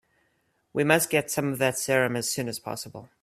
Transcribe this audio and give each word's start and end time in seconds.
We 0.73 0.83
must 0.83 1.11
get 1.11 1.29
some 1.29 1.49
of 1.53 1.59
that 1.59 1.77
serum 1.77 2.15
as 2.15 2.33
soon 2.33 2.47
as 2.47 2.57
possible. 2.57 3.11